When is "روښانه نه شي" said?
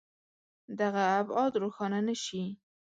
1.63-2.43